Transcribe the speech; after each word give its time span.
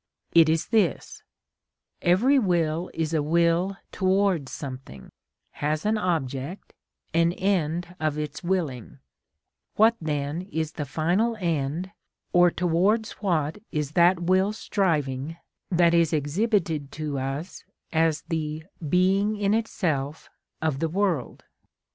It 0.31 0.49
is 0.49 0.69
this: 0.69 1.21
Every 2.01 2.39
will 2.39 2.89
is 2.91 3.13
a 3.13 3.21
will 3.21 3.77
towards 3.91 4.51
something, 4.51 5.11
has 5.51 5.85
an 5.85 5.99
object, 5.99 6.73
an 7.13 7.33
end 7.33 7.95
of 7.99 8.17
its 8.17 8.43
willing; 8.43 8.97
what 9.75 9.95
then 10.01 10.41
is 10.51 10.71
the 10.71 10.85
final 10.85 11.37
end, 11.39 11.91
or 12.33 12.49
towards 12.49 13.11
what 13.21 13.59
is 13.71 13.91
that 13.91 14.21
will 14.23 14.53
striving 14.53 15.37
that 15.69 15.93
is 15.93 16.13
exhibited 16.13 16.91
to 16.93 17.19
us 17.19 17.63
as 17.93 18.23
the 18.23 18.63
being 18.89 19.35
in 19.37 19.53
itself 19.53 20.31
of 20.63 20.79
the 20.79 20.89
world? 20.89 21.43